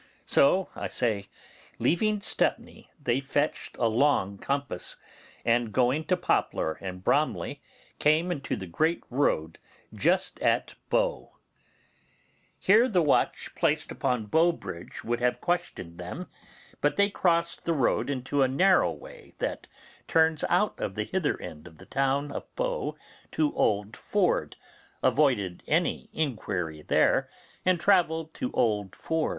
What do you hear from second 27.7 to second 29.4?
travelled to Old Ford.